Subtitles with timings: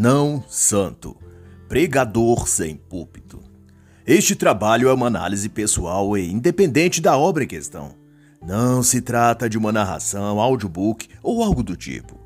[0.00, 1.16] Não Santo,
[1.68, 3.42] Pregador sem Púlpito.
[4.06, 7.96] Este trabalho é uma análise pessoal e independente da obra em questão.
[8.40, 12.16] Não se trata de uma narração, audiobook ou algo do tipo.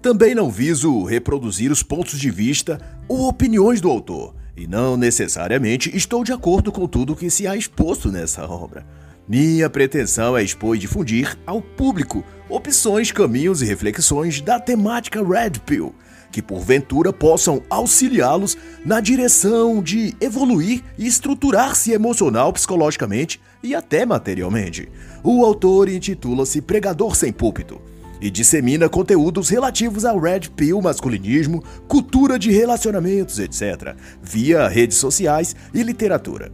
[0.00, 5.94] Também não viso reproduzir os pontos de vista ou opiniões do autor, e não necessariamente
[5.94, 8.86] estou de acordo com tudo que se há exposto nessa obra.
[9.28, 15.60] Minha pretensão é expor e difundir ao público opções, caminhos e reflexões da temática Red
[15.66, 15.94] Pill
[16.32, 24.88] que porventura possam auxiliá-los na direção de evoluir e estruturar-se emocional, psicologicamente e até materialmente.
[25.22, 27.80] O autor intitula-se Pregador Sem Púlpito
[28.20, 35.54] e dissemina conteúdos relativos ao red pill, masculinismo, cultura de relacionamentos, etc., via redes sociais
[35.74, 36.50] e literatura.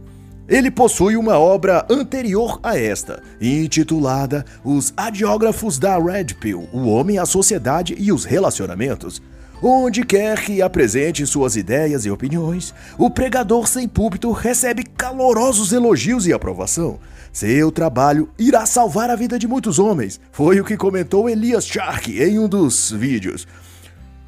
[0.47, 7.19] Ele possui uma obra anterior a esta, intitulada Os Adiógrafos da Red Pill: O Homem,
[7.19, 9.21] a Sociedade e os Relacionamentos,
[9.61, 16.25] Onde quer que apresente suas ideias e opiniões, o pregador sem púlpito recebe calorosos elogios
[16.25, 16.97] e aprovação.
[17.33, 22.09] Seu trabalho irá salvar a vida de muitos homens, foi o que comentou Elias Shark
[22.09, 23.45] em um dos vídeos.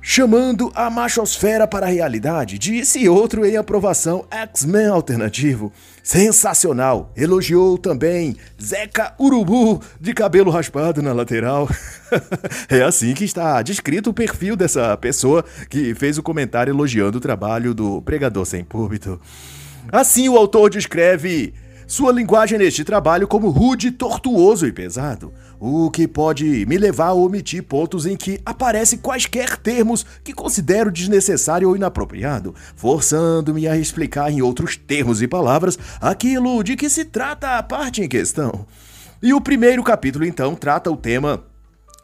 [0.03, 5.71] Chamando a machosfera para a realidade, disse outro em aprovação X-Men alternativo.
[6.01, 7.13] Sensacional!
[7.15, 11.69] Elogiou também Zeca Urubu de cabelo raspado na lateral.
[12.67, 17.21] é assim que está descrito o perfil dessa pessoa que fez o comentário elogiando o
[17.21, 19.21] trabalho do pregador sem púlpito.
[19.91, 21.53] Assim o autor descreve
[21.85, 25.31] sua linguagem neste trabalho como rude, tortuoso e pesado,
[25.63, 30.91] o que pode me levar a omitir pontos em que aparecem quaisquer termos que considero
[30.91, 37.05] desnecessário ou inapropriado, forçando-me a explicar em outros termos e palavras aquilo de que se
[37.05, 38.65] trata a parte em questão.
[39.21, 41.43] E o primeiro capítulo, então, trata o tema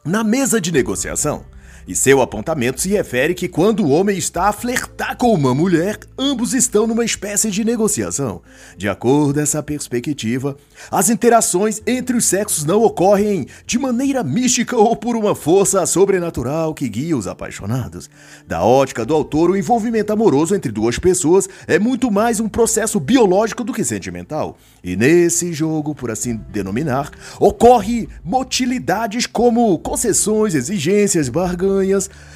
[0.05, 1.43] na mesa de negociação.
[1.87, 5.97] E seu apontamento se refere que quando o homem está a flertar com uma mulher,
[6.19, 8.41] ambos estão numa espécie de negociação.
[8.75, 10.57] De acordo com essa perspectiva,
[10.91, 16.73] as interações entre os sexos não ocorrem de maneira mística ou por uma força sobrenatural
[16.73, 18.09] que guia os apaixonados.
[18.45, 22.99] Da ótica do autor, o envolvimento amoroso entre duas pessoas é muito mais um processo
[22.99, 24.57] biológico do que sentimental.
[24.83, 31.76] E nesse jogo, por assim denominar, ocorre motilidades como concessões, exigências, barganhas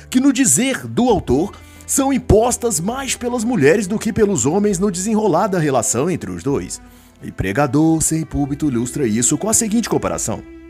[0.09, 1.53] que, no dizer do autor,
[1.85, 6.43] são impostas mais pelas mulheres do que pelos homens no desenrolar da relação entre os
[6.43, 6.81] dois.
[7.21, 10.60] E Pregador Sem Púlpito ilustra isso com a seguinte comparação.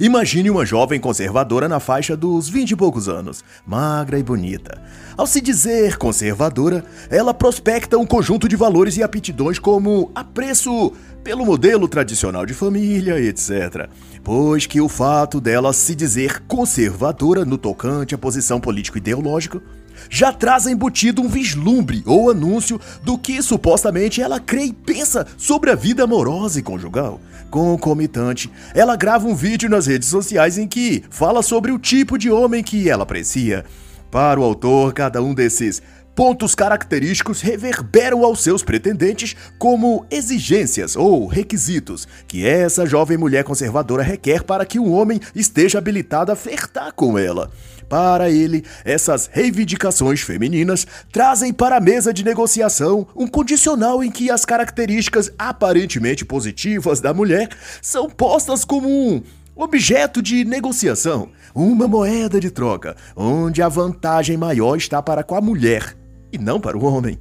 [0.00, 4.80] Imagine uma jovem conservadora na faixa dos vinte e poucos anos, magra e bonita.
[5.16, 10.92] Ao se dizer conservadora, ela prospecta um conjunto de valores e aptidões como apreço
[11.24, 13.88] pelo modelo tradicional de família, etc.
[14.22, 19.60] Pois que o fato dela se dizer conservadora no tocante à posição político-ideológica
[20.08, 25.70] já traz embutido um vislumbre ou anúncio do que supostamente ela crê e pensa sobre
[25.70, 27.20] a vida amorosa e conjugal.
[27.50, 32.30] Concomitante, ela grava um vídeo nas redes sociais em que fala sobre o tipo de
[32.30, 33.64] homem que ela aprecia.
[34.10, 35.82] Para o autor, cada um desses
[36.18, 44.02] pontos característicos reverberam aos seus pretendentes como exigências ou requisitos que essa jovem mulher conservadora
[44.02, 47.52] requer para que um homem esteja habilitado a flertar com ela.
[47.88, 54.30] Para ele, essas reivindicações femininas trazem para a mesa de negociação um condicional em que
[54.30, 57.48] as características aparentemente positivas da mulher
[57.80, 59.22] são postas como um
[59.56, 65.40] objeto de negociação, uma moeda de troca, onde a vantagem maior está para com a
[65.40, 65.96] mulher
[66.30, 67.18] e não para o homem.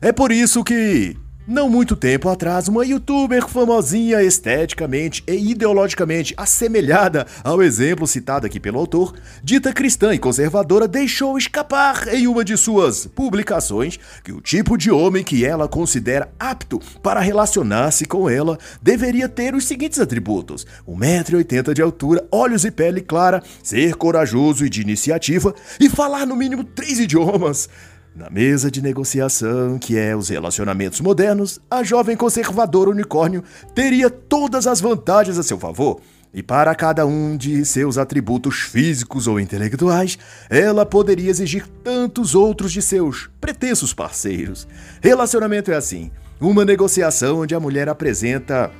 [0.00, 7.26] É por isso que não muito tempo atrás, uma youtuber famosinha esteticamente e ideologicamente assemelhada
[7.44, 12.56] ao exemplo citado aqui pelo autor, dita cristã e conservadora, deixou escapar em uma de
[12.56, 18.58] suas publicações que o tipo de homem que ela considera apto para relacionar-se com ela
[18.82, 24.70] deveria ter os seguintes atributos: 1,80m de altura, olhos e pele clara, ser corajoso e
[24.70, 27.68] de iniciativa e falar no mínimo três idiomas.
[28.16, 34.66] Na mesa de negociação, que é os relacionamentos modernos, a jovem conservadora unicórnio teria todas
[34.66, 36.00] as vantagens a seu favor.
[36.32, 40.18] E para cada um de seus atributos físicos ou intelectuais,
[40.48, 44.66] ela poderia exigir tantos outros de seus pretensos parceiros.
[45.02, 46.10] Relacionamento é assim:
[46.40, 48.72] uma negociação onde a mulher apresenta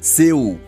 [0.00, 0.60] seu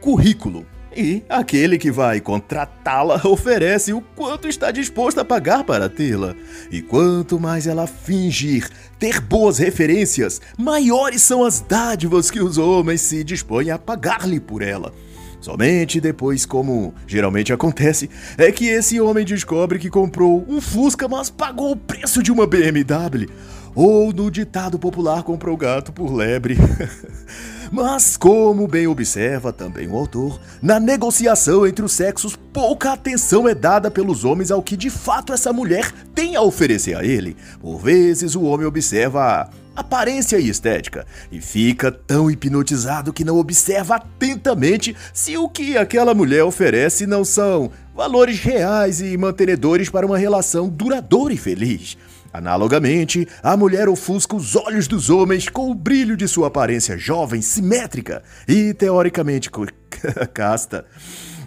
[0.00, 0.66] currículo
[0.96, 6.34] e aquele que vai contratá-la oferece o quanto está disposto a pagar para tê-la.
[6.70, 8.68] E quanto mais ela fingir
[8.98, 14.62] ter boas referências, maiores são as dádivas que os homens se dispõem a pagar-lhe por
[14.62, 14.92] ela.
[15.40, 21.30] Somente depois, como geralmente acontece, é que esse homem descobre que comprou um Fusca, mas
[21.30, 23.28] pagou o preço de uma BMW.
[23.74, 26.56] Ou no ditado popular, comprou gato por lebre.
[27.72, 33.54] Mas, como bem observa também o autor, na negociação entre os sexos, pouca atenção é
[33.54, 37.34] dada pelos homens ao que de fato essa mulher tem a oferecer a ele.
[37.62, 43.38] Por vezes, o homem observa a aparência e estética e fica tão hipnotizado que não
[43.38, 50.04] observa atentamente se o que aquela mulher oferece não são valores reais e mantenedores para
[50.04, 51.96] uma relação duradoura e feliz.
[52.32, 57.42] Analogamente, a mulher ofusca os olhos dos homens com o brilho de sua aparência jovem,
[57.42, 59.50] simétrica e teoricamente
[60.32, 60.86] casta.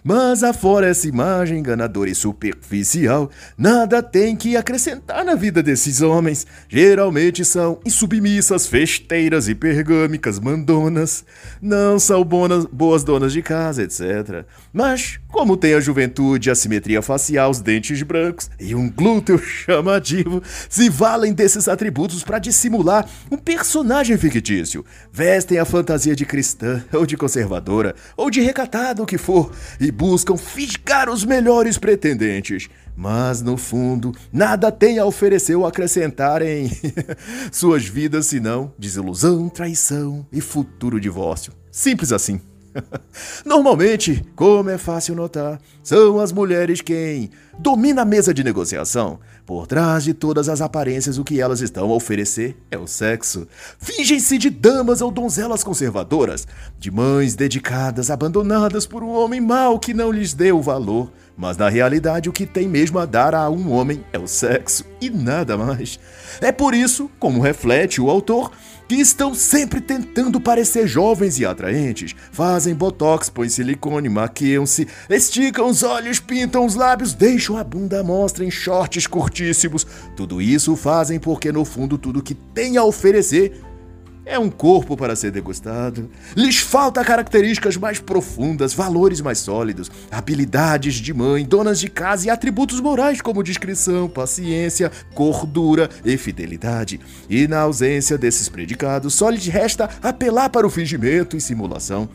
[0.07, 6.45] Mas afora essa imagem enganadora e superficial, nada tem que acrescentar na vida desses homens.
[6.69, 11.25] Geralmente são insubmissas, festeiras, hipergâmicas, mandonas.
[11.59, 14.45] Não são bonas, boas donas de casa, etc.
[14.71, 20.39] Mas, como tem a juventude, a simetria facial, os dentes brancos e um glúteo chamativo,
[20.69, 24.85] se valem desses atributos para dissimular um personagem fictício.
[25.11, 29.94] Vestem a fantasia de cristã, ou de conservadora, ou de recatada, o que for, e
[29.95, 32.67] buscam fisgar os melhores pretendentes.
[32.95, 36.69] Mas, no fundo, nada tem a oferecer ou acrescentar em
[37.51, 41.53] suas vidas senão desilusão, traição e futuro divórcio.
[41.71, 42.39] Simples assim.
[43.45, 49.19] Normalmente, como é fácil notar, são as mulheres quem domina a mesa de negociação.
[49.45, 53.47] Por trás de todas as aparências, o que elas estão a oferecer é o sexo.
[53.77, 56.47] Fingem-se de damas ou donzelas conservadoras,
[56.79, 61.11] de mães dedicadas, abandonadas por um homem mau que não lhes deu valor.
[61.37, 64.85] Mas na realidade, o que tem mesmo a dar a um homem é o sexo
[64.99, 65.99] e nada mais.
[66.41, 68.51] É por isso, como reflete o autor,
[68.87, 72.15] que estão sempre tentando parecer jovens e atraentes.
[72.31, 78.03] Fazem botox, põem silicone, maquiam-se, esticam os olhos, pintam os lábios, deixam a bunda à
[78.03, 79.85] mostra em shorts curtíssimos.
[80.15, 83.61] Tudo isso fazem porque, no fundo, tudo que tem a oferecer
[84.25, 86.09] é um corpo para ser degustado.
[86.35, 92.29] Lhes falta características mais profundas, valores mais sólidos, habilidades de mãe, donas de casa e
[92.29, 96.99] atributos morais como discrição, paciência, cordura e fidelidade.
[97.29, 102.09] E na ausência desses predicados, só lhes resta apelar para o fingimento e simulação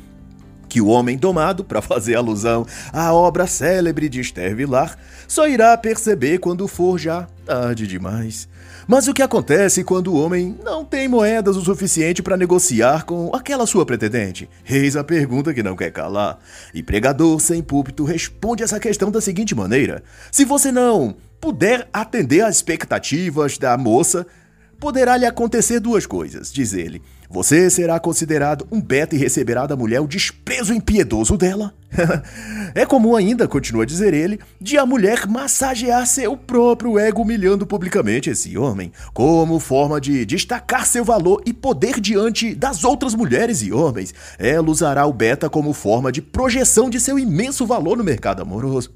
[0.70, 4.96] que o homem domado, para fazer alusão à obra célebre de Esther Vilar,
[5.26, 8.48] só irá perceber quando for já tarde demais.
[8.86, 13.34] Mas o que acontece quando o homem não tem moedas o suficiente para negociar com
[13.34, 14.48] aquela sua pretendente?
[14.68, 16.38] Eis a pergunta que não quer calar.
[16.72, 22.42] E pregador sem púlpito responde essa questão da seguinte maneira: Se você não puder atender
[22.42, 24.26] às expectativas da moça,
[24.78, 27.02] poderá lhe acontecer duas coisas, diz ele.
[27.32, 31.72] Você será considerado um beta e receberá da mulher o desprezo impiedoso dela.
[32.74, 37.66] é comum ainda, continua a dizer ele, de a mulher massagear seu próprio ego humilhando
[37.66, 43.62] publicamente esse homem, como forma de destacar seu valor e poder diante das outras mulheres
[43.62, 44.12] e homens.
[44.38, 48.92] Ela usará o beta como forma de projeção de seu imenso valor no mercado amoroso.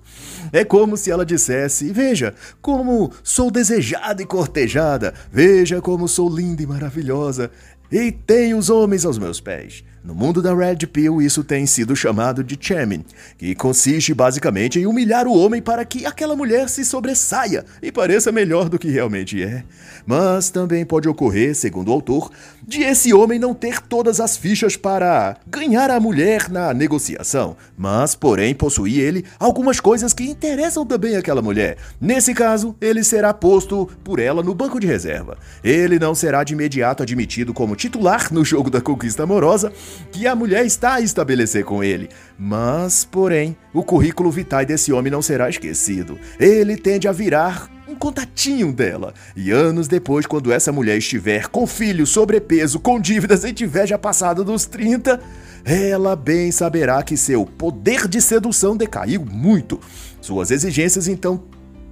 [0.53, 6.63] É como se ela dissesse: Veja como sou desejada e cortejada, veja como sou linda
[6.63, 7.51] e maravilhosa.
[7.95, 9.85] E tenho os homens aos meus pés.
[10.05, 13.07] No mundo da Red Pill, isso tem sido chamado de chamming,
[13.39, 18.31] que consiste basicamente em humilhar o homem para que aquela mulher se sobressaia e pareça
[18.31, 19.65] melhor do que realmente é.
[20.05, 22.31] Mas também pode ocorrer, segundo o autor,
[22.63, 28.15] de esse homem não ter todas as fichas para ganhar a mulher na negociação, mas,
[28.15, 31.79] porém, possuir ele algumas coisas que interessam também aquela mulher.
[31.99, 35.39] Nesse caso, ele será posto por ela no banco de reserva.
[35.63, 39.73] Ele não será de imediato admitido como titular no jogo da conquista amorosa
[40.11, 42.09] que a mulher está a estabelecer com ele.
[42.39, 46.19] Mas, porém, o currículo vitae desse homem não será esquecido.
[46.39, 49.15] Ele tende a virar um contatinho dela.
[49.37, 53.99] E anos depois, quando essa mulher estiver com filho, sobrepeso, com dívidas e tiver já
[53.99, 55.21] passado dos 30,
[55.65, 59.81] ela bem saberá que seu poder de sedução decaiu muito.
[60.21, 61.43] Suas exigências então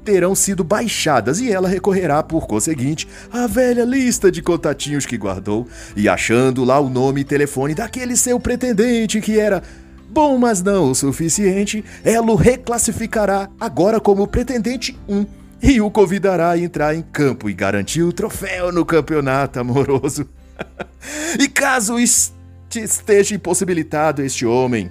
[0.04, 5.66] terão sido baixadas e ela recorrerá, por conseguinte, à velha lista de contatinhos que guardou
[5.97, 9.62] e achando lá o nome e telefone daquele seu pretendente que era
[10.09, 15.26] bom, mas não o suficiente, ela o reclassificará agora como pretendente 1
[15.62, 20.28] e o convidará a entrar em campo e garantir o troféu no campeonato amoroso.
[21.38, 24.90] e caso esteja impossibilitado este homem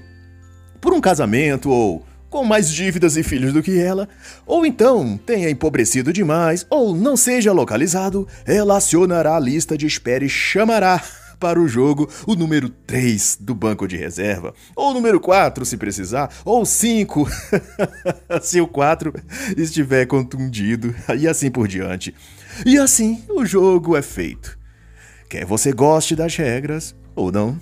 [0.80, 4.08] por um casamento ou com mais dívidas e filhos do que ela,
[4.46, 10.24] ou então tenha empobrecido demais, ou não seja localizado, ela acionará a lista de espera
[10.24, 11.04] e chamará
[11.38, 15.76] para o jogo o número 3 do banco de reserva, ou o número 4 se
[15.76, 17.28] precisar, ou 5
[18.42, 19.14] se o 4
[19.58, 22.16] estiver contundido, e assim por diante.
[22.66, 24.58] E assim o jogo é feito.
[25.28, 27.60] Quer você goste das regras ou não.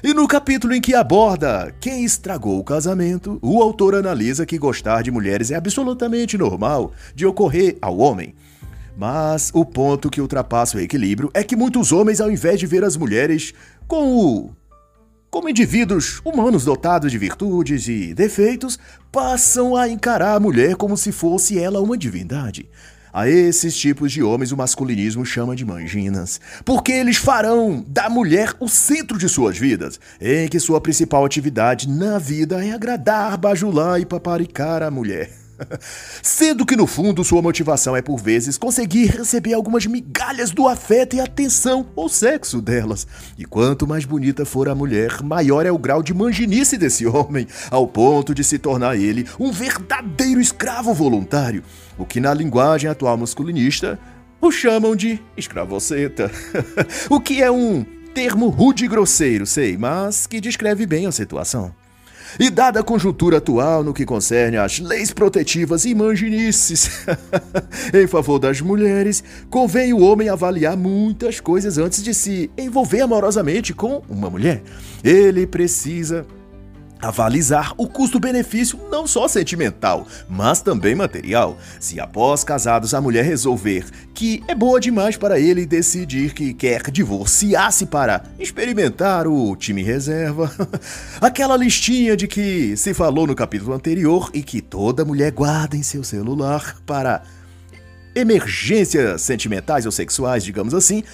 [0.00, 5.02] E no capítulo em que aborda quem estragou o casamento, o autor analisa que gostar
[5.02, 8.32] de mulheres é absolutamente normal de ocorrer ao homem.
[8.96, 12.84] Mas o ponto que ultrapassa o equilíbrio é que muitos homens, ao invés de ver
[12.84, 13.52] as mulheres
[13.88, 14.50] com o
[15.30, 18.78] como indivíduos humanos dotados de virtudes e defeitos,
[19.12, 22.68] passam a encarar a mulher como se fosse ela uma divindade.
[23.12, 28.54] A esses tipos de homens o masculinismo chama de manginas, porque eles farão da mulher
[28.60, 34.00] o centro de suas vidas, em que sua principal atividade na vida é agradar, bajular
[34.00, 35.37] e paparicar a mulher.
[36.22, 41.16] Sendo que no fundo sua motivação é por vezes conseguir receber algumas migalhas do afeto
[41.16, 43.06] e atenção ou sexo delas.
[43.36, 47.46] E quanto mais bonita for a mulher, maior é o grau de manginice desse homem,
[47.70, 51.62] ao ponto de se tornar ele um verdadeiro escravo voluntário,
[51.96, 53.98] o que na linguagem atual masculinista
[54.40, 56.30] o chamam de escravoceta.
[57.10, 57.84] o que é um
[58.14, 61.74] termo rude e grosseiro, sei, mas que descreve bem a situação.
[62.38, 66.90] E dada a conjuntura atual no que concerne às leis protetivas e manginices
[67.94, 73.72] em favor das mulheres, convém o homem avaliar muitas coisas antes de se envolver amorosamente
[73.72, 74.62] com uma mulher.
[75.02, 76.26] Ele precisa
[77.00, 81.56] avalizar o custo-benefício não só sentimental, mas também material.
[81.78, 86.90] Se após casados a mulher resolver que é boa demais para ele decidir que quer
[86.90, 90.50] divorciar-se para experimentar o time reserva,
[91.20, 95.82] aquela listinha de que se falou no capítulo anterior e que toda mulher guarda em
[95.82, 97.22] seu celular para
[98.14, 101.04] emergências sentimentais ou sexuais, digamos assim,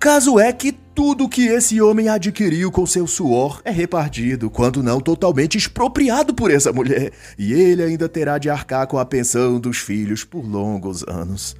[0.00, 4.98] Caso é que tudo que esse homem adquiriu com seu suor é repartido, quando não
[4.98, 9.76] totalmente expropriado por essa mulher, e ele ainda terá de arcar com a pensão dos
[9.76, 11.54] filhos por longos anos.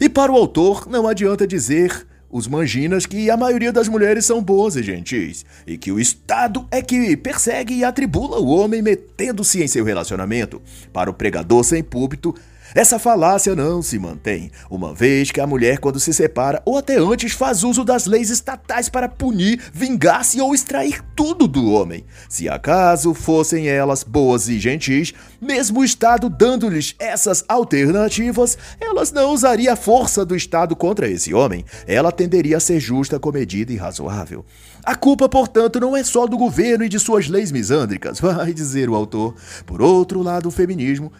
[0.00, 4.42] E para o autor, não adianta dizer os manginas que a maioria das mulheres são
[4.42, 9.62] boas e gentis, e que o Estado é que persegue e atribula o homem metendo-se
[9.62, 10.60] em seu relacionamento.
[10.92, 12.34] Para o pregador sem púlpito,
[12.74, 16.98] essa falácia não se mantém, uma vez que a mulher, quando se separa ou até
[16.98, 22.04] antes, faz uso das leis estatais para punir, vingar-se ou extrair tudo do homem.
[22.28, 29.32] Se acaso fossem elas boas e gentis, mesmo o Estado dando-lhes essas alternativas, elas não
[29.32, 31.64] usariam a força do Estado contra esse homem.
[31.86, 34.44] Ela tenderia a ser justa, comedida e razoável.
[34.84, 38.90] A culpa, portanto, não é só do governo e de suas leis misândricas, vai dizer
[38.90, 39.34] o autor.
[39.64, 41.12] Por outro lado, o feminismo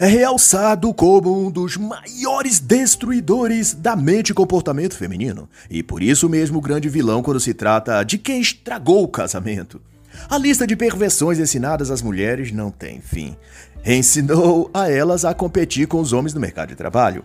[0.00, 6.26] é realçado como um dos maiores destruidores da mente e comportamento feminino, e por isso
[6.26, 9.78] mesmo o grande vilão quando se trata de quem estragou o casamento.
[10.30, 13.36] A lista de perversões ensinadas às mulheres não tem fim.
[13.84, 17.22] Ensinou a elas a competir com os homens no mercado de trabalho,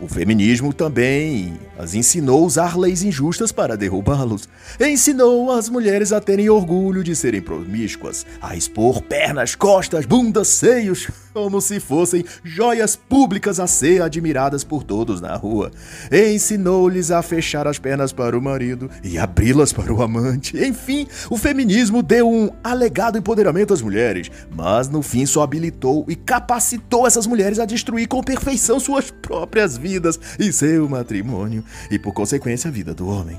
[0.00, 4.48] o feminismo também as ensinou a usar leis injustas para derrubá-los.
[4.80, 11.10] Ensinou as mulheres a terem orgulho de serem promíscuas, a expor pernas, costas, bundas, seios,
[11.34, 15.70] como se fossem joias públicas a ser admiradas por todos na rua.
[16.10, 20.56] Ensinou-lhes a fechar as pernas para o marido e abri-las para o amante.
[20.56, 26.16] Enfim, o feminismo deu um alegado empoderamento às mulheres, mas no fim só habilitou e
[26.16, 31.98] capacitou essas mulheres a destruir com perfeição suas próprias vidas vidas e seu matrimônio, e
[31.98, 33.38] por consequência a vida do homem.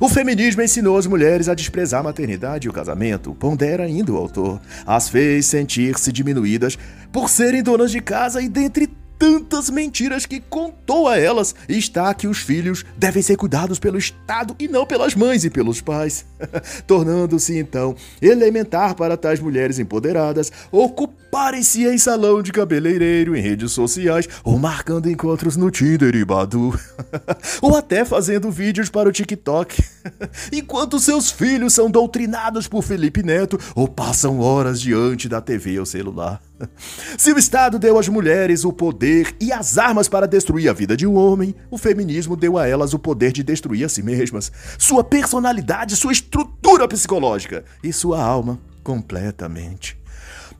[0.00, 4.16] O feminismo ensinou as mulheres a desprezar a maternidade e o casamento, pondera ainda o
[4.16, 4.60] autor.
[4.86, 6.78] As fez sentir-se diminuídas
[7.10, 8.88] por serem donas de casa e, dentre
[9.18, 11.54] tantas mentiras que contou a elas.
[11.68, 15.80] Está que os filhos devem ser cuidados pelo Estado e não pelas mães e pelos
[15.80, 16.24] pais,
[16.86, 24.28] tornando-se então elementar para tais mulheres empoderadas ocuparem-se em salão de cabeleireiro, em redes sociais
[24.44, 26.78] ou marcando encontros no Tinder e Badu,
[27.60, 29.82] ou até fazendo vídeos para o TikTok,
[30.52, 35.86] enquanto seus filhos são doutrinados por Felipe Neto ou passam horas diante da TV ou
[35.86, 36.47] celular.
[37.16, 40.96] Se o Estado deu às mulheres o poder e as armas para destruir a vida
[40.96, 44.50] de um homem, o feminismo deu a elas o poder de destruir a si mesmas,
[44.78, 49.98] sua personalidade, sua estrutura psicológica e sua alma completamente.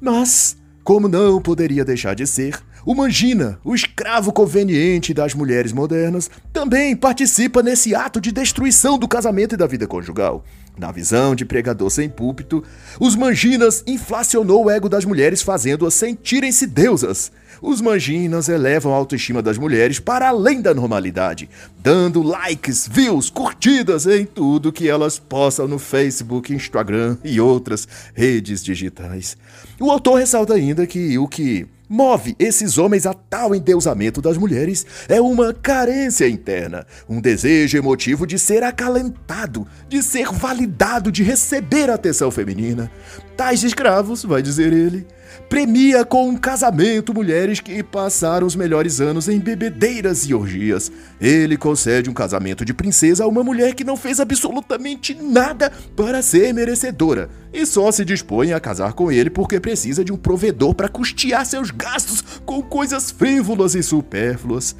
[0.00, 6.30] Mas, como não poderia deixar de ser, O Mangina, o escravo conveniente das mulheres modernas,
[6.52, 10.42] também participa nesse ato de destruição do casamento e da vida conjugal.
[10.78, 12.62] Na visão de pregador sem púlpito,
[13.00, 17.32] os manginas inflacionou o ego das mulheres, fazendo-as sentirem-se deusas.
[17.60, 21.50] Os manginas elevam a autoestima das mulheres para além da normalidade,
[21.82, 28.62] dando likes, views, curtidas em tudo que elas postam no Facebook, Instagram e outras redes
[28.62, 29.36] digitais.
[29.80, 34.84] O autor ressalta ainda que o que move esses homens a tal endeusamento das mulheres
[35.08, 41.90] é uma carência interna, um desejo emotivo de ser acalentado, de ser validado, de receber
[41.90, 42.90] atenção feminina.
[43.38, 45.06] Tais escravos, vai dizer ele,
[45.48, 50.90] premia com um casamento mulheres que passaram os melhores anos em bebedeiras e orgias.
[51.20, 56.20] Ele concede um casamento de princesa a uma mulher que não fez absolutamente nada para
[56.20, 60.74] ser merecedora e só se dispõe a casar com ele porque precisa de um provedor
[60.74, 64.74] para custear seus gastos com coisas frívolas e supérfluas.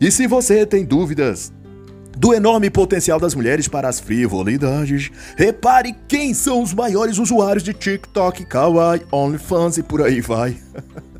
[0.00, 1.52] E se você tem dúvidas
[2.16, 5.10] do enorme potencial das mulheres para as frivolidades.
[5.36, 10.56] Repare quem são os maiores usuários de TikTok, Kawaii, OnlyFans e por aí vai.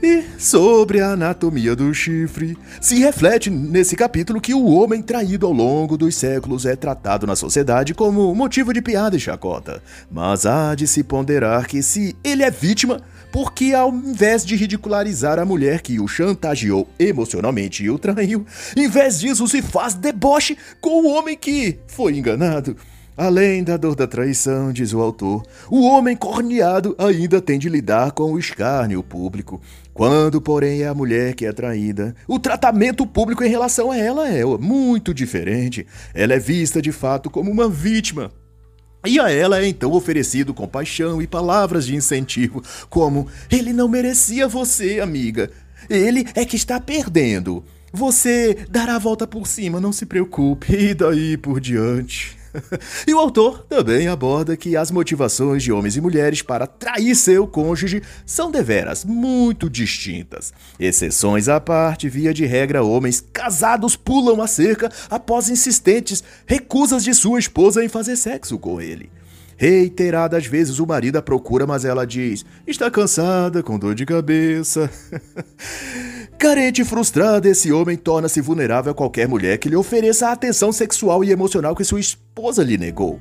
[0.00, 5.52] E sobre a anatomia do chifre, se reflete nesse capítulo que o homem traído ao
[5.52, 9.82] longo dos séculos é tratado na sociedade como motivo de piada e chacota.
[10.08, 15.38] Mas há de se ponderar que se ele é vítima, porque ao invés de ridicularizar
[15.38, 18.44] a mulher que o chantageou emocionalmente e o traiu,
[18.76, 22.76] em vez disso se faz deboche com o homem que foi enganado.
[23.18, 28.12] Além da dor da traição, diz o autor, o homem corneado ainda tem de lidar
[28.12, 29.60] com o escárnio público.
[29.92, 34.28] Quando, porém, é a mulher que é traída, o tratamento público em relação a ela
[34.28, 35.84] é muito diferente.
[36.14, 38.30] Ela é vista de fato como uma vítima.
[39.08, 44.46] E a ela é então oferecido compaixão e palavras de incentivo, como: Ele não merecia
[44.46, 45.50] você, amiga.
[45.88, 47.64] Ele é que está perdendo.
[47.90, 50.74] Você dará a volta por cima, não se preocupe.
[50.74, 52.37] E daí por diante
[53.06, 57.46] e o autor também aborda que as motivações de homens e mulheres para trair seu
[57.46, 60.52] cônjuge são deveras muito distintas.
[60.78, 67.14] Exceções à parte, via de regra, homens casados pulam a cerca após insistentes recusas de
[67.14, 69.10] sua esposa em fazer sexo com ele.
[69.56, 74.88] Reiteradas vezes o marido a procura, mas ela diz: está cansada, com dor de cabeça.
[76.38, 80.70] Carente e frustrado, esse homem torna-se vulnerável a qualquer mulher que lhe ofereça a atenção
[80.70, 83.18] sexual e emocional que sua esposa lhe negou.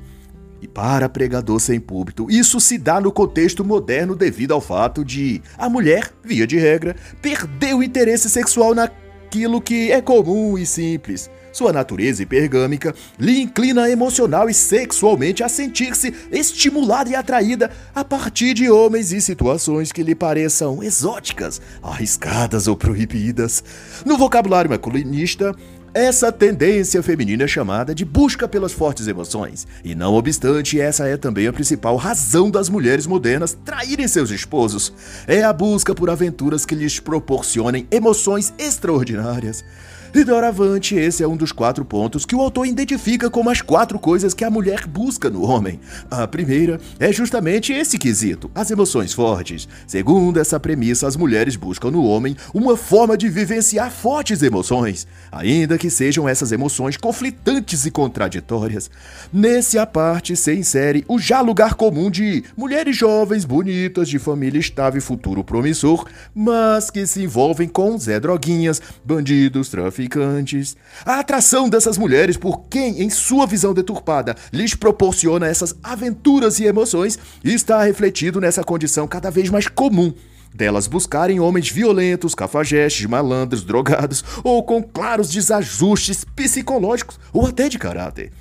[0.62, 5.42] E para pregador sem púlpito, isso se dá no contexto moderno devido ao fato de
[5.58, 11.28] a mulher, via de regra, perder o interesse sexual naquilo que é comum e simples.
[11.58, 18.54] Sua natureza hipergâmica lhe inclina emocional e sexualmente a sentir-se estimulada e atraída a partir
[18.54, 23.64] de homens e situações que lhe pareçam exóticas, arriscadas ou proibidas.
[24.06, 25.52] No vocabulário masculinista,
[25.96, 31.18] essa tendência feminina é chamada de busca pelas fortes emoções, e não obstante, essa é
[31.18, 34.94] também a principal razão das mulheres modernas traírem seus esposos.
[35.26, 39.66] É a busca por aventuras que lhes proporcionem emoções extraordinárias.
[40.14, 44.00] E doravante, esse é um dos quatro pontos que o autor identifica como as quatro
[44.00, 45.80] coisas que a mulher busca no homem.
[46.10, 49.68] A primeira é justamente esse quesito, as emoções fortes.
[49.86, 55.78] Segundo essa premissa, as mulheres buscam no homem uma forma de vivenciar fortes emoções, ainda
[55.78, 58.90] que sejam essas emoções conflitantes e contraditórias.
[59.32, 64.60] Nesse a parte se insere o já lugar comum de mulheres jovens, bonitas, de família
[64.60, 70.78] estável e futuro promissor, mas que se envolvem com Zé Droguinhas, bandidos, traficantes traficantes.
[71.04, 76.66] A atração dessas mulheres por quem, em sua visão deturpada, lhes proporciona essas aventuras e
[76.66, 80.14] emoções está refletido nessa condição cada vez mais comum
[80.54, 87.78] delas buscarem homens violentos, cafajestes, malandros, drogados ou com claros desajustes psicológicos ou até de
[87.78, 88.32] caráter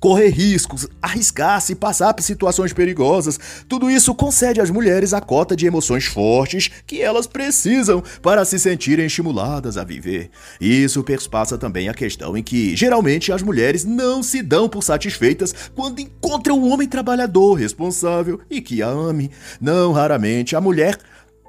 [0.00, 3.38] correr riscos, arriscar-se passar por situações perigosas.
[3.68, 8.58] Tudo isso concede às mulheres a cota de emoções fortes que elas precisam para se
[8.58, 10.30] sentirem estimuladas a viver.
[10.60, 15.54] Isso perspassa também a questão em que, geralmente, as mulheres não se dão por satisfeitas
[15.74, 19.30] quando encontram um homem trabalhador, responsável e que a ame.
[19.60, 20.98] Não raramente a mulher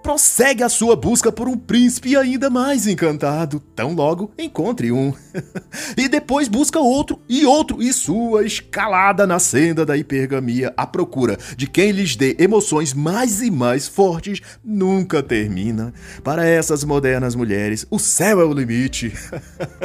[0.08, 5.14] prossegue a sua busca por um príncipe ainda mais encantado, tão logo encontre um.
[5.98, 11.38] e depois busca outro e outro, e sua escalada na senda da hipergamia à procura
[11.58, 15.94] de quem lhes dê emoções mais e mais fortes nunca termina.
[16.24, 19.12] Para essas modernas mulheres, o céu é o limite.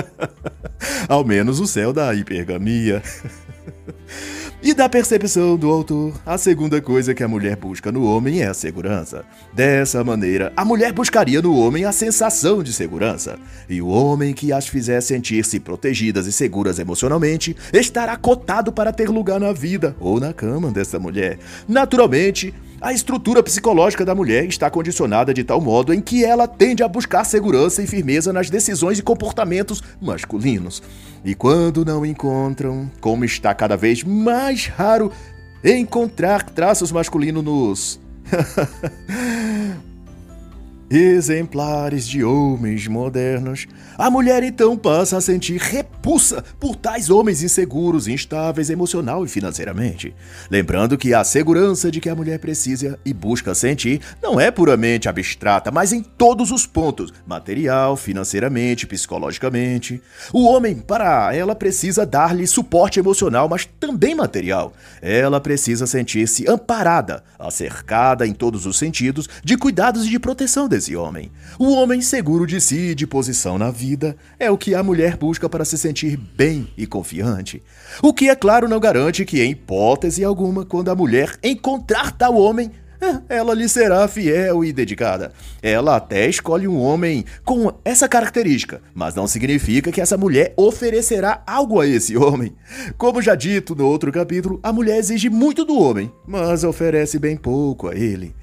[1.09, 3.03] Ao menos o céu da hipergamia.
[4.65, 8.47] E da percepção do autor, a segunda coisa que a mulher busca no homem é
[8.47, 9.25] a segurança.
[9.53, 13.41] Dessa maneira, a mulher buscaria no homem a sensação de segurança.
[13.69, 19.09] E o homem que as fizer sentir-se protegidas e seguras emocionalmente estará cotado para ter
[19.09, 21.41] lugar na vida ou na cama dessa mulher.
[21.67, 26.83] Naturalmente, a estrutura psicológica da mulher está condicionada de tal modo em que ela tende
[26.83, 30.83] a buscar segurança e firmeza nas decisões e comportamentos masculinos.
[31.25, 35.13] E quando não encontram, como está cada vez mais raro
[35.63, 38.01] encontrar traços masculinos nos
[40.91, 45.61] exemplares de homens modernos, a mulher então passa a sentir
[46.03, 50.13] repulsa por tais homens inseguros, instáveis emocional e financeiramente.
[50.51, 55.09] Lembrando que a segurança de que a mulher precisa e busca sentir não é puramente
[55.09, 60.03] abstrata, mas em todos os pontos material, financeiramente, psicologicamente.
[60.33, 64.73] O homem, para ela, precisa dar-lhe suporte emocional, mas também material.
[65.01, 70.97] Ela precisa sentir-se amparada, acercada em todos os sentidos de cuidados e de proteção desse
[70.97, 71.31] homem.
[71.61, 75.17] O homem seguro de si e de posição na vida é o que a mulher
[75.17, 77.63] busca para se sentir bem e confiante.
[78.03, 82.35] O que, é claro, não garante que, em hipótese alguma, quando a mulher encontrar tal
[82.37, 82.71] homem,
[83.03, 85.33] eh, ela lhe será fiel e dedicada.
[85.61, 91.43] Ela até escolhe um homem com essa característica, mas não significa que essa mulher oferecerá
[91.45, 92.55] algo a esse homem.
[92.97, 97.37] Como já dito no outro capítulo, a mulher exige muito do homem, mas oferece bem
[97.37, 98.35] pouco a ele.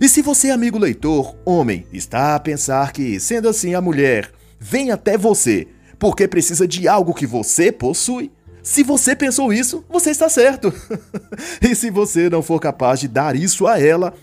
[0.00, 4.90] E se você, amigo leitor, homem, está a pensar que, sendo assim, a mulher vem
[4.90, 5.68] até você
[5.98, 8.30] porque precisa de algo que você possui.
[8.62, 10.72] Se você pensou isso, você está certo.
[11.62, 14.14] e se você não for capaz de dar isso a ela,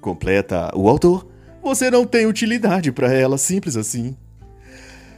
[0.00, 1.26] completa o autor,
[1.62, 4.16] você não tem utilidade para ela, simples assim.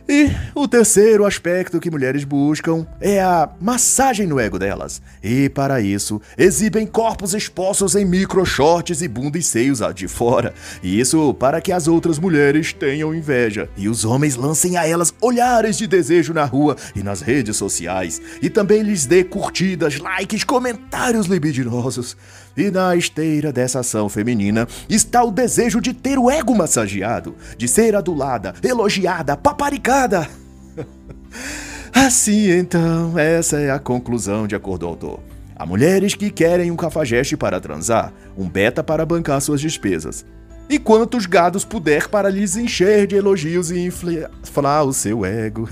[0.09, 5.01] E o terceiro aspecto que mulheres buscam é a massagem no ego delas.
[5.23, 10.55] E para isso, exibem corpos expostos em micro shorts e bunda e seios de fora.
[10.83, 15.79] Isso para que as outras mulheres tenham inveja e os homens lancem a elas olhares
[15.79, 18.21] de desejo na rua e nas redes sociais.
[18.43, 22.17] E também lhes dê curtidas, likes, comentários libidinosos.
[22.57, 27.67] E na esteira dessa ação feminina está o desejo de ter o ego massageado, de
[27.67, 30.29] ser adulada, elogiada, paparicada.
[31.95, 35.21] assim então, essa é a conclusão de acordo ao autor.
[35.57, 40.25] Há mulheres que querem um cafajeste para transar, um beta para bancar suas despesas.
[40.69, 45.69] E quantos gados puder para lhes encher de elogios e inflar o seu ego.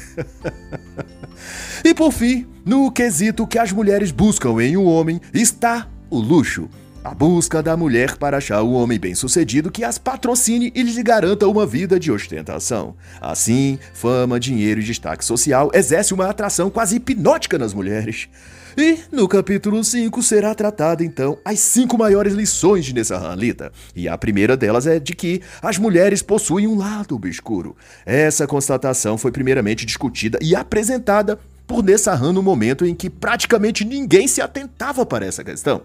[1.85, 6.69] e por fim, no quesito que as mulheres buscam em um homem está o luxo.
[7.03, 11.49] A busca da mulher para achar o homem bem-sucedido que as patrocine e lhes garanta
[11.49, 12.95] uma vida de ostentação.
[13.19, 18.29] Assim, fama, dinheiro e destaque social exerce uma atração quase hipnótica nas mulheres.
[18.77, 23.73] E no capítulo 5 será tratada então as cinco maiores lições de Nessa Lita.
[23.97, 27.75] E a primeira delas é de que as mulheres possuem um lado obscuro.
[28.05, 34.29] Essa constatação foi primeiramente discutida e apresentada por Nessahan no momento em que praticamente ninguém
[34.29, 35.83] se atentava para essa questão.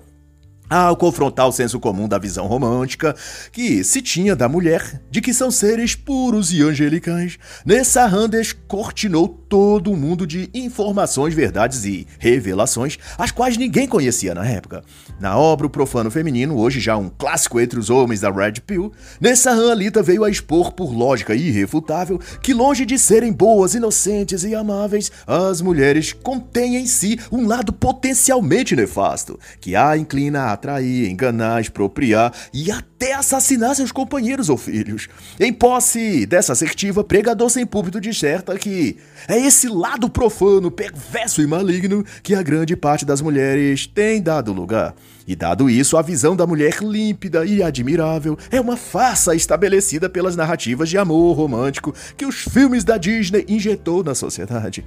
[0.68, 3.16] Ao confrontar o senso comum da visão romântica
[3.52, 9.90] que se tinha da mulher, de que são seres puros e angelicais, Nessahan descortinou todo
[9.90, 14.84] um mundo de informações, verdades e revelações, as quais ninguém conhecia na época.
[15.18, 18.92] Na obra O Profano Feminino, hoje já um clássico entre os homens da Red Pill,
[19.18, 24.54] Nessahan Alita veio a expor por lógica irrefutável que longe de serem boas, inocentes e
[24.54, 31.10] amáveis, as mulheres contêm em si um lado potencialmente nefasto, que a inclina a atrair,
[31.10, 35.08] enganar, expropriar e até assassinar seus companheiros ou filhos.
[35.40, 41.48] Em posse dessa assertiva, pregador sem púlpito disserta que é esse lado profano, perverso e
[41.48, 44.96] maligno que a grande parte das mulheres tem dado lugar.
[45.28, 50.36] E dado isso, a visão da mulher límpida e admirável é uma farsa estabelecida pelas
[50.36, 54.86] narrativas de amor romântico que os filmes da Disney injetou na sociedade.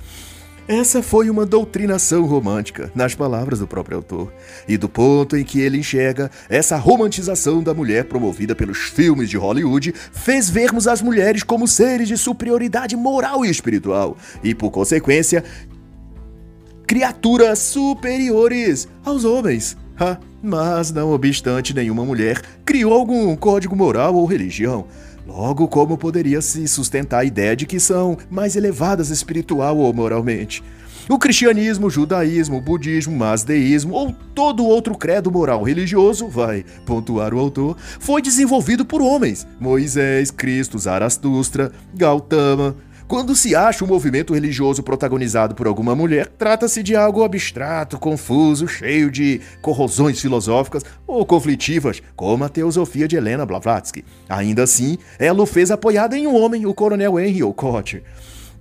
[0.69, 4.31] Essa foi uma doutrinação romântica, nas palavras do próprio autor,
[4.69, 9.39] e do ponto em que ele enxerga essa romantização da mulher promovida pelos filmes de
[9.39, 15.43] Hollywood fez vermos as mulheres como seres de superioridade moral e espiritual, e por consequência,
[16.87, 19.75] criaturas superiores aos homens.
[19.99, 24.87] Ha, mas, não obstante, nenhuma mulher criou algum código moral ou religião.
[25.29, 30.65] Logo, como poderia se sustentar a ideia de que são mais elevadas espiritual ou moralmente?
[31.07, 36.65] O cristianismo, o judaísmo, o budismo, o masdeísmo ou todo outro credo moral religioso, vai
[36.87, 39.47] pontuar o autor, foi desenvolvido por homens.
[39.61, 42.75] Moisés, Cristo, Zaratustra, Gautama,
[43.09, 48.69] Quando se acha um movimento religioso protagonizado por alguma mulher, trata-se de algo abstrato, confuso,
[48.69, 54.05] cheio de corrosões filosóficas ou conflitivas, como a teosofia de Helena Blavatsky.
[54.29, 58.03] Ainda assim, ela o fez apoiada em um homem, o coronel Henry Olcott.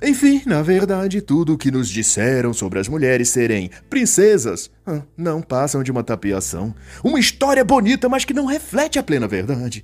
[0.02, 4.72] Enfim, na verdade, tudo o que nos disseram sobre as mulheres serem princesas
[5.18, 6.74] não passam de uma tapiação.
[7.04, 9.84] Uma história bonita, mas que não reflete a plena verdade.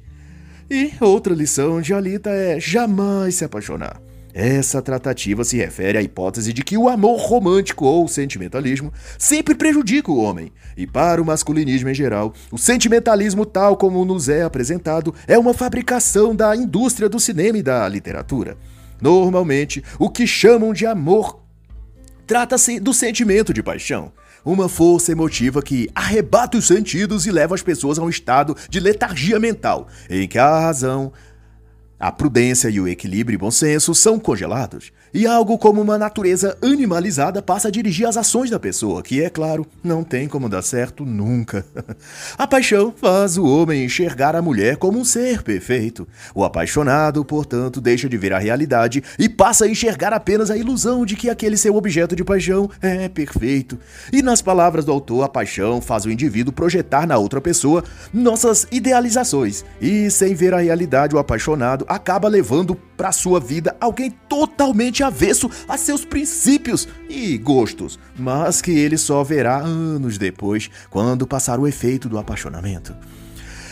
[0.71, 3.99] E outra lição de Alita é jamais se apaixonar.
[4.33, 10.11] Essa tratativa se refere à hipótese de que o amor romântico ou sentimentalismo sempre prejudica
[10.11, 10.51] o homem.
[10.75, 15.53] E para o masculinismo em geral, o sentimentalismo, tal como nos é apresentado, é uma
[15.53, 18.57] fabricação da indústria do cinema e da literatura.
[18.99, 21.39] Normalmente, o que chamam de amor
[22.25, 24.11] trata-se do sentimento de paixão.
[24.43, 28.79] Uma força emotiva que arrebata os sentidos e leva as pessoas a um estado de
[28.79, 31.13] letargia mental, em que a razão,
[31.99, 36.57] a prudência e o equilíbrio e bom senso são congelados, e algo como uma natureza
[36.61, 40.63] animalizada passa a dirigir as ações da pessoa, que, é claro, não tem como dar
[40.63, 41.65] certo nunca.
[42.37, 46.07] a paixão faz o homem enxergar a mulher como um ser perfeito.
[46.33, 51.05] O apaixonado, portanto, deixa de ver a realidade e passa a enxergar apenas a ilusão
[51.05, 53.77] de que aquele seu objeto de paixão é perfeito.
[54.11, 58.65] E, nas palavras do autor, a paixão faz o indivíduo projetar na outra pessoa nossas
[58.71, 65.02] idealizações, e, sem ver a realidade, o apaixonado acaba levando para sua vida alguém totalmente
[65.03, 71.59] avesso a seus princípios e gostos, mas que ele só verá anos depois, quando passar
[71.59, 72.95] o efeito do apaixonamento.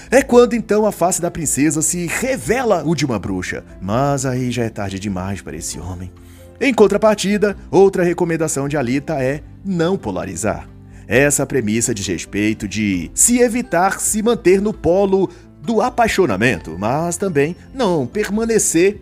[0.10, 4.52] É quando então a face da princesa se revela o de uma bruxa, mas aí
[4.52, 6.12] já é tarde demais para esse homem.
[6.60, 10.68] Em contrapartida, outra recomendação de Alita é não polarizar.
[11.08, 15.30] Essa premissa diz respeito de se evitar se manter no polo
[15.62, 19.02] do apaixonamento, mas também não permanecer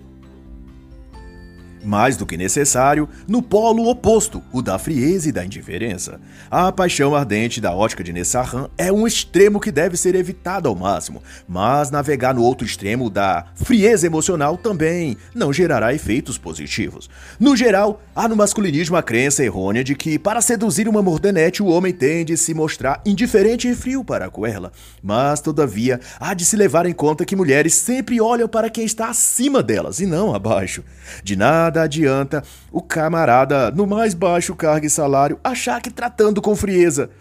[1.84, 6.20] mais do que necessário, no polo oposto, o da frieza e da indiferença.
[6.50, 10.76] A paixão ardente da ótica de Nessahan é um extremo que deve ser evitado ao
[10.76, 17.10] máximo, mas navegar no outro extremo da frieza emocional também não gerará efeitos positivos.
[17.40, 21.68] No geral, há no masculinismo a crença errônea de que, para seduzir uma mordenete, o
[21.68, 24.72] homem tende a se mostrar indiferente e frio para com ela.
[25.02, 29.10] Mas, todavia, há de se levar em conta que mulheres sempre olham para quem está
[29.10, 30.84] acima delas e não abaixo.
[31.24, 36.42] De nada nada adianta o camarada no mais baixo cargo e salário achar que tratando
[36.42, 37.12] com frieza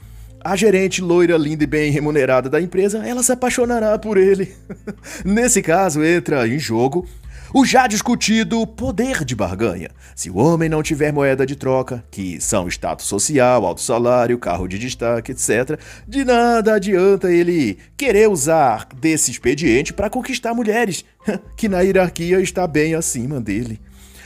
[0.42, 4.54] a gerente loira, linda e bem remunerada da empresa, ela se apaixonará por ele.
[5.24, 7.06] Nesse caso, entra em jogo
[7.52, 9.90] o já discutido poder de barganha.
[10.14, 14.68] Se o homem não tiver moeda de troca, que são status social, alto salário, carro
[14.68, 21.04] de destaque, etc., de nada adianta ele querer usar desse expediente para conquistar mulheres,
[21.56, 23.80] que na hierarquia está bem acima dele.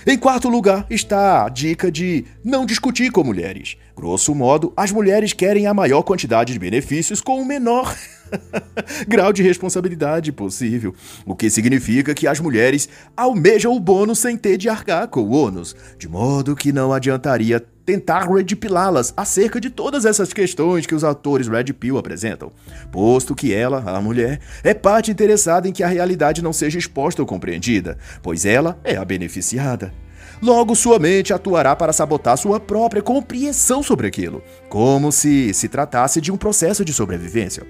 [0.05, 3.77] Em quarto lugar está a dica de não discutir com mulheres.
[3.97, 7.95] Grosso modo, as mulheres querem a maior quantidade de benefícios com o menor
[9.07, 10.93] grau de responsabilidade possível,
[11.25, 15.31] o que significa que as mulheres almejam o bônus sem ter de arcar com o
[15.31, 21.05] ônus, de modo que não adiantaria tentar redpilá-las acerca de todas essas questões que os
[21.05, 22.53] atores Red Pill apresentam,
[22.91, 27.23] posto que ela, a mulher, é parte interessada em que a realidade não seja exposta
[27.23, 29.93] ou compreendida, pois ela é a beneficiada.
[30.41, 36.21] Logo, sua mente atuará para sabotar sua própria compreensão sobre aquilo, como se se tratasse
[36.21, 37.65] de um processo de sobrevivência.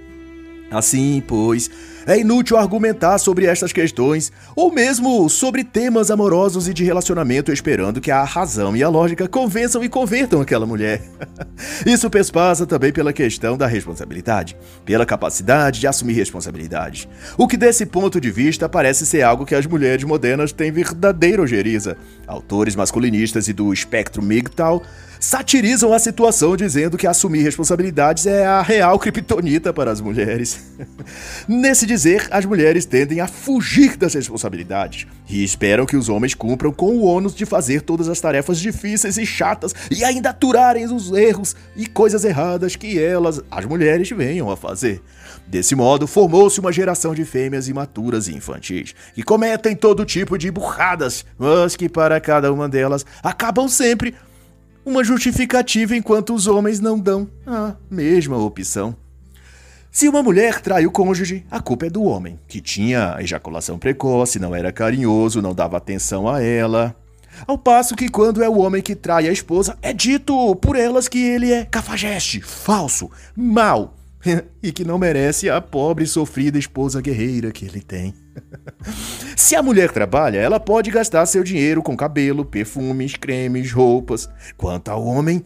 [0.71, 1.71] Assim, pois,
[2.07, 8.01] é inútil argumentar sobre estas questões, ou mesmo sobre temas amorosos e de relacionamento, esperando
[8.01, 11.03] que a razão e a lógica convençam e convertam aquela mulher.
[11.87, 17.09] Isso perspassa também pela questão da responsabilidade, pela capacidade de assumir responsabilidades.
[17.37, 21.43] O que, desse ponto de vista, parece ser algo que as mulheres modernas têm verdadeira
[21.43, 21.97] ojeriza.
[22.27, 24.83] Autores masculinistas e do espectro MGTOW
[25.23, 30.61] satirizam a situação dizendo que assumir responsabilidades é a real criptonita para as mulheres.
[31.47, 36.73] Nesse dizer, as mulheres tendem a fugir das responsabilidades e esperam que os homens cumpram
[36.73, 41.13] com o ônus de fazer todas as tarefas difíceis e chatas e ainda aturarem os
[41.13, 45.03] erros e coisas erradas que elas, as mulheres, venham a fazer.
[45.47, 50.51] Desse modo, formou-se uma geração de fêmeas imaturas e infantis, que cometem todo tipo de
[50.51, 54.15] burradas, mas que para cada uma delas acabam sempre
[54.83, 58.97] uma justificativa enquanto os homens não dão a mesma opção.
[59.93, 64.39] Se uma mulher trai o cônjuge, a culpa é do homem, que tinha ejaculação precoce,
[64.39, 66.97] não era carinhoso, não dava atenção a ela.
[67.47, 71.09] Ao passo que quando é o homem que trai a esposa, é dito por elas
[71.09, 73.95] que ele é cafajeste, falso, mau
[74.63, 78.15] e que não merece a pobre e sofrida esposa guerreira que ele tem.
[79.37, 84.27] Se a mulher trabalha, ela pode gastar seu dinheiro com cabelo, perfumes, cremes, roupas.
[84.57, 85.45] Quanto ao homem,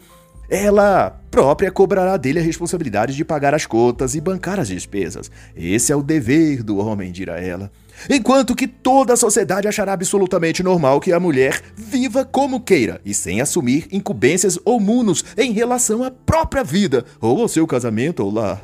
[0.48, 5.30] ela própria cobrará dele a responsabilidade de pagar as contas e bancar as despesas.
[5.54, 7.70] Esse é o dever do homem, dirá ela.
[8.10, 13.14] Enquanto que toda a sociedade achará absolutamente normal que a mulher viva como queira e
[13.14, 18.30] sem assumir incumbências ou munos em relação à própria vida, ou ao seu casamento ou
[18.30, 18.62] lar.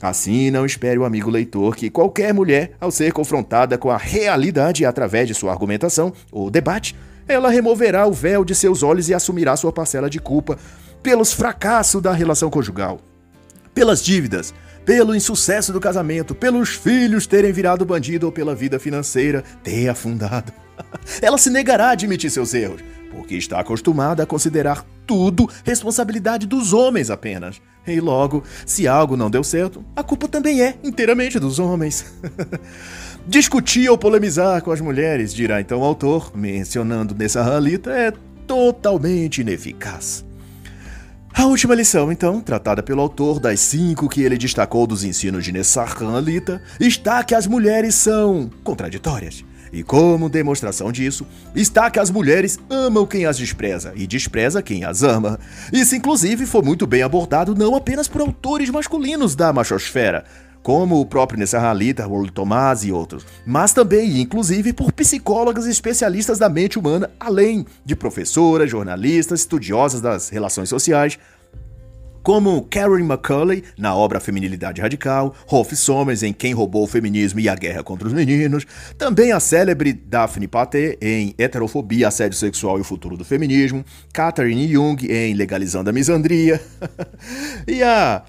[0.00, 4.84] Assim, não espere o amigo leitor que qualquer mulher, ao ser confrontada com a realidade
[4.86, 6.96] através de sua argumentação ou debate,
[7.28, 10.58] ela removerá o véu de seus olhos e assumirá sua parcela de culpa
[11.02, 13.00] pelos fracassos da relação conjugal,
[13.74, 14.52] pelas dívidas,
[14.84, 20.52] pelo insucesso do casamento, pelos filhos terem virado bandido ou pela vida financeira ter afundado.
[21.20, 26.72] Ela se negará a admitir seus erros, porque está acostumada a considerar tudo responsabilidade dos
[26.72, 27.60] homens apenas.
[27.86, 32.04] E logo, se algo não deu certo, a culpa também é inteiramente dos homens.
[33.26, 38.12] Discutir ou polemizar com as mulheres, dirá então o autor, mencionando nessa ralita, é
[38.46, 40.24] totalmente ineficaz.
[41.32, 45.52] A última lição, então, tratada pelo autor das cinco que ele destacou dos ensinos de
[45.52, 49.44] Nessarhan Alita, está que as mulheres são contraditórias.
[49.72, 54.84] E como demonstração disso, está que as mulheres amam quem as despreza e despreza quem
[54.84, 55.38] as ama.
[55.72, 60.24] Isso, inclusive, foi muito bem abordado não apenas por autores masculinos da machosfera,
[60.62, 66.38] como o próprio Nesserhalita, World Tomás e outros, mas também inclusive por psicólogas e especialistas
[66.38, 71.18] da mente humana, além de professoras, jornalistas, estudiosas das relações sociais,
[72.22, 77.48] como Karen McCulley na obra Feminilidade Radical, Rolf Somers em Quem Roubou o Feminismo e
[77.48, 78.66] a Guerra contra os Meninos,
[78.98, 84.70] também a célebre Daphne Paté em Heterofobia, Assédio Sexual e o Futuro do Feminismo, Catherine
[84.70, 86.60] Jung em Legalizando a Misandria,
[87.66, 88.22] e a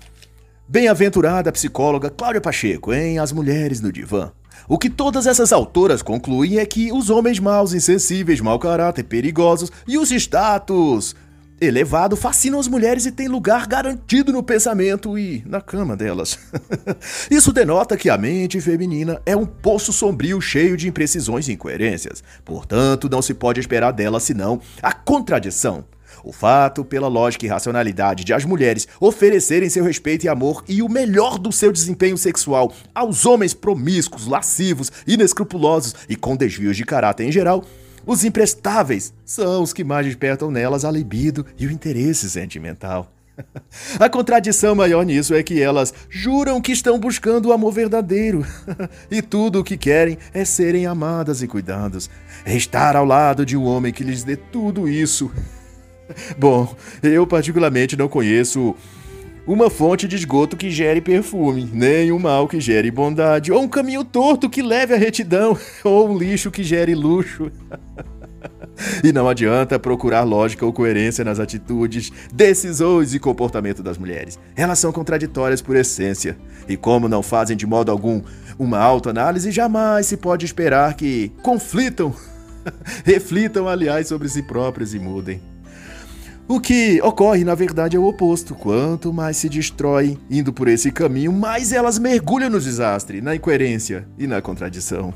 [0.72, 4.32] Bem-aventurada psicóloga Cláudia Pacheco em As Mulheres no Divã.
[4.70, 9.70] O que todas essas autoras concluem é que os homens maus, insensíveis, mau caráter, perigosos
[9.86, 11.14] e os status
[11.60, 16.40] elevado fascinam as mulheres e têm lugar garantido no pensamento e na cama delas.
[17.30, 22.24] Isso denota que a mente feminina é um poço sombrio cheio de imprecisões e incoerências.
[22.46, 25.84] Portanto, não se pode esperar dela senão a contradição.
[26.24, 30.82] O fato, pela lógica e racionalidade de as mulheres oferecerem seu respeito e amor e
[30.82, 36.86] o melhor do seu desempenho sexual aos homens promíscuos, lascivos, inescrupulosos e com desvios de
[36.86, 37.64] caráter em geral,
[38.06, 43.12] os imprestáveis são os que mais despertam nelas a libido e o interesse sentimental.
[44.00, 48.46] A contradição maior nisso é que elas juram que estão buscando o amor verdadeiro
[49.10, 52.10] e tudo o que querem é serem amadas e cuidados,
[52.46, 55.32] é estar ao lado de um homem que lhes dê tudo isso.
[56.38, 58.76] Bom, eu particularmente não conheço
[59.46, 63.68] uma fonte de esgoto que gere perfume, nem um mal que gere bondade, ou um
[63.68, 67.52] caminho torto que leve à retidão, ou um lixo que gere luxo.
[69.04, 74.40] E não adianta procurar lógica ou coerência nas atitudes, decisões e comportamento das mulheres.
[74.56, 76.36] Elas são contraditórias por essência.
[76.68, 78.24] E como não fazem de modo algum
[78.58, 82.16] uma autoanálise, jamais se pode esperar que conflitam,
[83.06, 85.51] reflitam, aliás, sobre si próprias e mudem.
[86.52, 88.54] O que ocorre, na verdade, é o oposto.
[88.54, 94.06] Quanto mais se destrói indo por esse caminho, mais elas mergulham no desastre, na incoerência
[94.18, 95.14] e na contradição.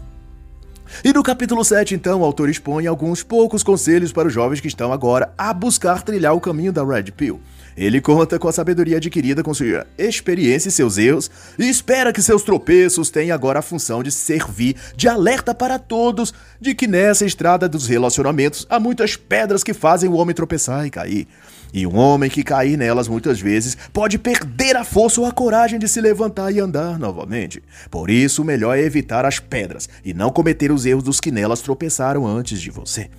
[1.04, 4.70] E no capítulo 7, então, o autor expõe alguns poucos conselhos para os jovens que
[4.70, 7.42] estão agora a buscar trilhar o caminho da Red Pill.
[7.78, 12.22] Ele conta com a sabedoria adquirida com sua experiência e seus erros e espera que
[12.22, 17.26] seus tropeços tenham agora a função de servir de alerta para todos de que nessa
[17.26, 21.28] estrada dos relacionamentos há muitas pedras que fazem o homem tropeçar e cair.
[21.74, 25.78] E um homem que cair nelas muitas vezes pode perder a força ou a coragem
[25.78, 27.62] de se levantar e andar novamente.
[27.92, 31.32] Por isso, o melhor é evitar as pedras e não cometer os erros dos que
[31.32, 33.10] nelas tropeçaram antes de você.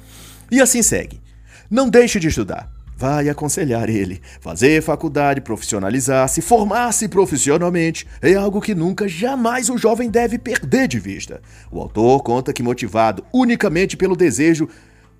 [0.50, 1.20] E assim segue.
[1.70, 4.22] Não deixe de estudar vai aconselhar ele.
[4.40, 10.98] Fazer faculdade, profissionalizar-se, formar-se profissionalmente é algo que nunca, jamais o jovem deve perder de
[10.98, 11.42] vista.
[11.70, 14.68] O autor conta que, motivado unicamente pelo desejo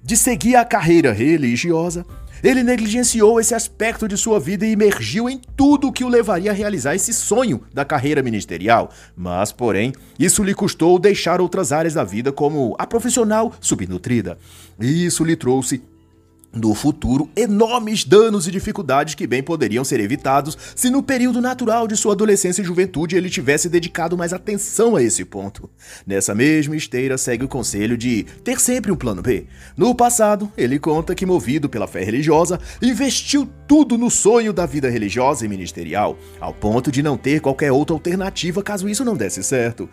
[0.03, 2.07] de seguir a carreira religiosa,
[2.43, 6.51] ele negligenciou esse aspecto de sua vida e emergiu em tudo o que o levaria
[6.51, 8.91] a realizar esse sonho da carreira ministerial.
[9.17, 14.39] Mas, porém, isso lhe custou deixar outras áreas da vida, como a profissional subnutrida.
[14.79, 15.83] Isso lhe trouxe
[16.55, 21.87] no futuro enormes danos e dificuldades que bem poderiam ser evitados se no período natural
[21.87, 25.69] de sua adolescência e juventude ele tivesse dedicado mais atenção a esse ponto.
[26.07, 29.47] Nessa mesma esteira segue o conselho de ter sempre um plano B.
[29.77, 34.89] No passado, ele conta que movido pela fé religiosa, investiu tudo no sonho da vida
[34.89, 39.43] religiosa e ministerial, ao ponto de não ter qualquer outra alternativa caso isso não desse
[39.43, 39.89] certo.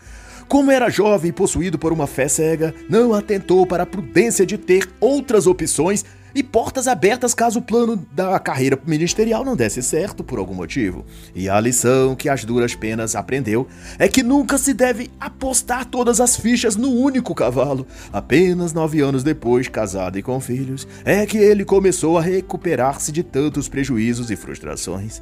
[0.47, 4.57] Como era jovem e possuído por uma fé cega, não atentou para a prudência de
[4.57, 6.05] ter outras opções
[6.35, 11.05] e portas abertas caso o plano da carreira ministerial não desse certo por algum motivo.
[11.35, 13.67] E a lição que as duras penas aprendeu
[13.99, 17.85] é que nunca se deve apostar todas as fichas no único cavalo.
[18.11, 23.23] Apenas nove anos depois, casado e com filhos, é que ele começou a recuperar-se de
[23.23, 25.21] tantos prejuízos e frustrações.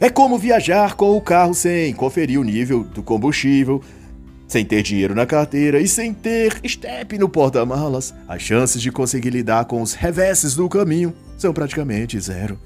[0.00, 3.80] É como viajar com o carro sem conferir o nível do combustível,
[4.52, 9.30] sem ter dinheiro na carteira e sem ter step no porta-malas, as chances de conseguir
[9.30, 12.58] lidar com os reveses do caminho são praticamente zero.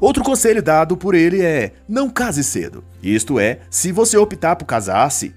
[0.00, 2.84] Outro conselho dado por ele é: não case cedo.
[3.02, 5.34] Isto é, se você optar por casar-se,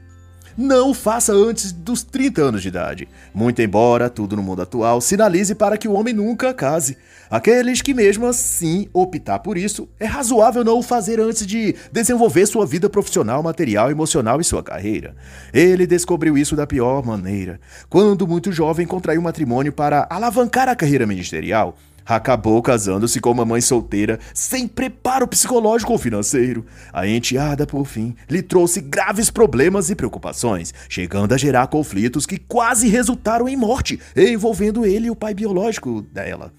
[0.57, 3.07] não faça antes dos 30 anos de idade.
[3.33, 6.97] Muito embora tudo no mundo atual sinalize para que o homem nunca case.
[7.29, 12.47] Aqueles que mesmo assim optar por isso, é razoável não o fazer antes de desenvolver
[12.47, 15.15] sua vida profissional, material, emocional e sua carreira.
[15.53, 21.05] Ele descobriu isso da pior maneira, quando muito jovem contraiu matrimônio para alavancar a carreira
[21.05, 21.77] ministerial
[22.15, 26.65] acabou casando-se com uma mãe solteira sem preparo psicológico ou financeiro.
[26.91, 32.37] A enteada, por fim, lhe trouxe graves problemas e preocupações, chegando a gerar conflitos que
[32.37, 36.51] quase resultaram em morte, envolvendo ele e o pai biológico dela.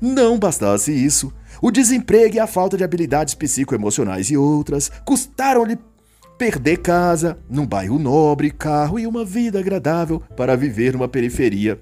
[0.00, 5.78] Não bastasse isso, o desemprego e a falta de habilidades psicoemocionais e outras custaram-lhe
[6.38, 11.80] perder casa, num bairro nobre, carro e uma vida agradável para viver numa periferia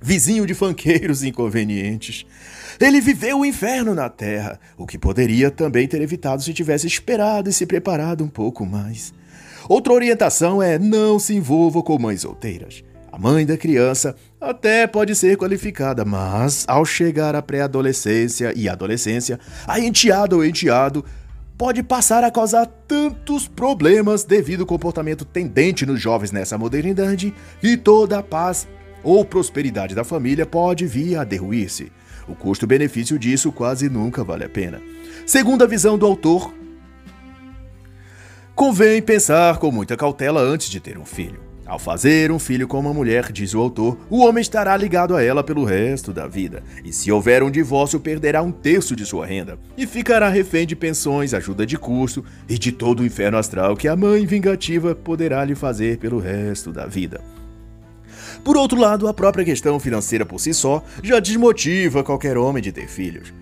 [0.00, 2.26] vizinho de fanqueiros inconvenientes.
[2.80, 7.48] Ele viveu o inferno na terra, o que poderia também ter evitado se tivesse esperado
[7.48, 9.12] e se preparado um pouco mais.
[9.68, 12.84] Outra orientação é não se envolva com mães solteiras.
[13.10, 19.40] A mãe da criança até pode ser qualificada, mas ao chegar à pré-adolescência e adolescência,
[19.66, 21.04] a enteada ou enteado
[21.56, 27.32] pode passar a causar tantos problemas devido ao comportamento tendente nos jovens nessa modernidade
[27.62, 28.68] e toda a paz
[29.06, 31.92] ou prosperidade da família pode vir a derruir-se.
[32.26, 34.82] O custo-benefício disso quase nunca vale a pena.
[35.24, 36.52] Segundo a visão do autor,
[38.52, 41.40] convém pensar com muita cautela antes de ter um filho.
[41.64, 45.22] Ao fazer um filho com uma mulher, diz o autor, o homem estará ligado a
[45.22, 46.64] ela pelo resto da vida.
[46.84, 49.56] E se houver um divórcio, perderá um terço de sua renda.
[49.76, 53.86] E ficará refém de pensões, ajuda de custo e de todo o inferno astral que
[53.86, 57.20] a mãe vingativa poderá lhe fazer pelo resto da vida.
[58.46, 62.70] Por outro lado, a própria questão financeira por si só já desmotiva qualquer homem de
[62.70, 63.34] ter filhos.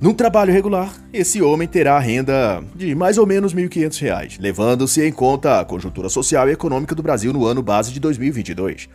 [0.00, 5.12] Num trabalho regular, esse homem terá renda de mais ou menos R$ 1.500, levando-se em
[5.12, 8.88] conta a conjuntura social e econômica do Brasil no ano base de 2022.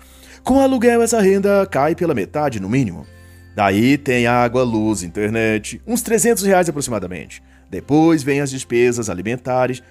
[0.44, 3.08] Com aluguel, essa renda cai pela metade, no mínimo.
[3.56, 7.42] Daí tem água, luz, internet, uns 300 reais aproximadamente.
[7.72, 9.82] Depois vem as despesas alimentares.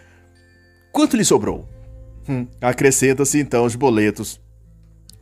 [0.92, 1.66] Quanto lhe sobrou?
[2.28, 4.38] Hum, Acrescenta-se então os boletos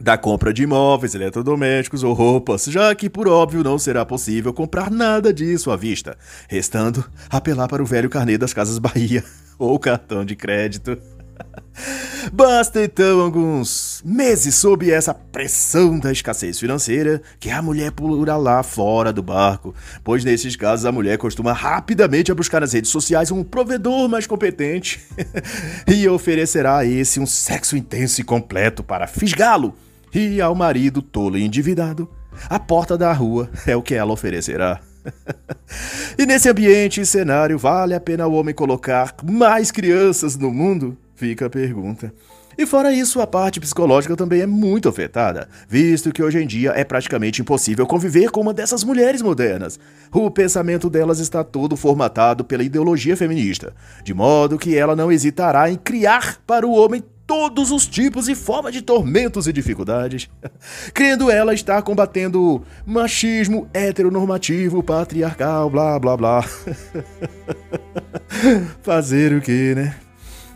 [0.01, 4.90] da compra de imóveis, eletrodomésticos ou roupas, já que por óbvio não será possível comprar
[4.90, 6.16] nada disso à vista,
[6.49, 9.24] restando apelar para o velho carnê das Casas Bahia
[9.59, 10.99] ou cartão de crédito.
[12.32, 18.62] Basta então alguns meses sob essa pressão da escassez financeira que a mulher pula lá
[18.62, 23.44] fora do barco, pois nesses casos a mulher costuma rapidamente buscar nas redes sociais um
[23.44, 25.01] provedor mais competente
[25.86, 29.74] e oferecerá a esse um sexo intenso e completo para fisgá-lo
[30.15, 32.09] e ao marido tolo e endividado,
[32.49, 34.81] a porta da rua é o que ela oferecerá.
[36.19, 40.97] e nesse ambiente e cenário, vale a pena o homem colocar mais crianças no mundo?
[41.15, 42.13] Fica a pergunta.
[42.59, 46.73] E fora isso, a parte psicológica também é muito afetada, visto que hoje em dia
[46.75, 49.79] é praticamente impossível conviver com uma dessas mulheres modernas.
[50.11, 55.71] O pensamento delas está todo formatado pela ideologia feminista, de modo que ela não hesitará
[55.71, 60.31] em criar para o homem todos os tipos e formas de tormentos e dificuldades,
[60.95, 66.45] crendo ela estar combatendo machismo heteronormativo, patriarcal, blá blá blá.
[68.83, 69.97] Fazer o que, né?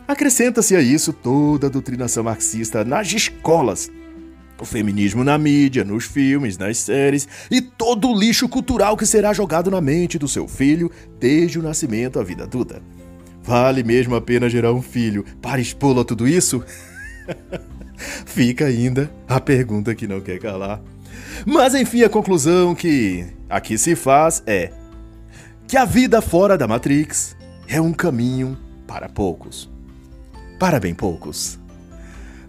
[0.07, 3.91] Acrescenta-se a isso toda a doutrinação marxista nas escolas,
[4.61, 9.33] o feminismo na mídia, nos filmes, nas séries e todo o lixo cultural que será
[9.33, 12.83] jogado na mente do seu filho desde o nascimento à vida adulta.
[13.43, 16.63] Vale mesmo a pena gerar um filho para expô-lo a tudo isso?
[18.27, 20.81] Fica ainda a pergunta que não quer calar.
[21.47, 24.71] Mas enfim, a conclusão que aqui se faz é
[25.67, 27.37] que a vida fora da Matrix
[27.67, 29.71] é um caminho para poucos.
[30.59, 31.59] Para bem poucos.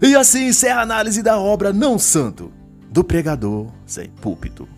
[0.00, 2.52] E assim encerra a análise da obra Não Santo,
[2.90, 4.68] do pregador sem púlpito.